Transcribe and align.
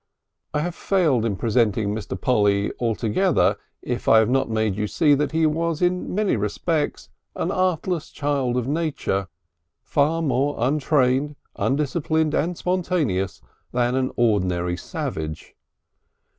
I 0.55 0.61
have 0.61 0.73
failed 0.73 1.25
in 1.25 1.35
presenting 1.35 1.93
Mr. 1.93 2.19
Polly 2.19 2.71
altogether 2.79 3.57
if 3.83 4.07
I 4.07 4.17
have 4.17 4.31
not 4.31 4.49
made 4.49 4.75
you 4.75 4.87
see 4.87 5.13
that 5.13 5.31
he 5.31 5.45
was 5.45 5.79
in 5.79 6.15
many 6.15 6.35
respects 6.35 7.07
an 7.35 7.51
artless 7.51 8.09
child 8.09 8.57
of 8.57 8.67
Nature, 8.67 9.27
far 9.83 10.23
more 10.23 10.55
untrained, 10.57 11.35
undisciplined 11.55 12.33
and 12.33 12.57
spontaneous 12.57 13.43
than 13.73 13.93
an 13.93 14.09
ordinary 14.15 14.75
savage. 14.75 15.55